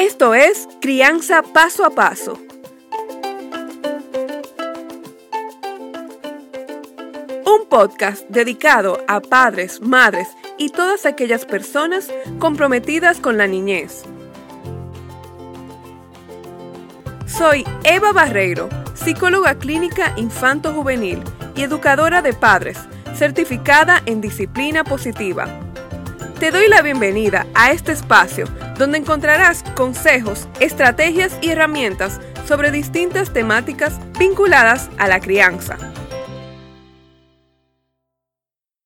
Esto 0.00 0.34
es 0.34 0.66
Crianza 0.80 1.42
Paso 1.42 1.84
a 1.84 1.90
Paso. 1.90 2.38
Un 7.44 7.68
podcast 7.68 8.26
dedicado 8.30 9.04
a 9.08 9.20
padres, 9.20 9.82
madres 9.82 10.26
y 10.56 10.70
todas 10.70 11.04
aquellas 11.04 11.44
personas 11.44 12.10
comprometidas 12.38 13.18
con 13.18 13.36
la 13.36 13.46
niñez. 13.46 14.04
Soy 17.26 17.66
Eva 17.84 18.12
Barreiro, 18.12 18.70
psicóloga 18.94 19.56
clínica 19.56 20.14
infanto-juvenil 20.16 21.22
y 21.54 21.60
educadora 21.64 22.22
de 22.22 22.32
padres, 22.32 22.78
certificada 23.14 24.00
en 24.06 24.22
disciplina 24.22 24.82
positiva. 24.82 25.69
Te 26.40 26.50
doy 26.50 26.68
la 26.68 26.80
bienvenida 26.80 27.46
a 27.54 27.70
este 27.70 27.92
espacio 27.92 28.46
donde 28.78 28.96
encontrarás 28.96 29.62
consejos, 29.76 30.48
estrategias 30.58 31.36
y 31.42 31.50
herramientas 31.50 32.18
sobre 32.46 32.70
distintas 32.70 33.30
temáticas 33.34 34.00
vinculadas 34.18 34.88
a 34.96 35.06
la 35.06 35.20
crianza. 35.20 35.76